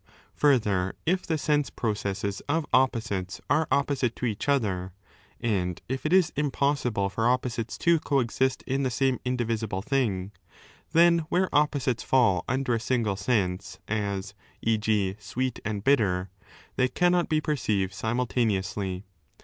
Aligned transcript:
Further, 0.33 0.95
if 1.05 1.27
the 1.27 1.37
sense 1.37 1.69
448* 1.69 1.75
processes 1.75 2.41
of 2.49 2.65
opposites 2.73 3.39
are 3.51 3.67
opposite 3.69 4.15
to 4.15 4.25
each 4.25 4.49
other, 4.49 4.93
and 5.39 5.79
if 5.87 6.07
it 6.07 6.11
n 6.11 6.17
is 6.17 6.33
impossible 6.35 7.07
for 7.07 7.27
opposites 7.29 7.77
to 7.77 7.99
coexist 7.99 8.63
in 8.63 8.81
the 8.81 8.89
same 8.89 9.19
in 9.23 9.37
divisible 9.37 9.83
thing, 9.83 10.31
then 10.93 11.19
where 11.29 11.53
opposites 11.55 12.01
fall 12.01 12.43
under 12.47 12.73
a 12.73 12.79
single 12.79 13.15
ise, 13.29 13.77
as 13.87 14.33
e.g. 14.63 15.17
sweet 15.19 15.59
and 15.63 15.83
bitter, 15.83 16.31
they 16.77 16.87
cannot 16.87 17.29
be 17.29 17.39
perceived 17.39 17.93
jlimultaneously. 17.93 19.03